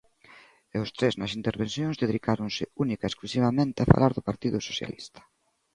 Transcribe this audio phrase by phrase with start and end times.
[0.75, 5.21] E os tres nas intervencións dedicáronse única e exclusivamente a falar do Partido Socialista.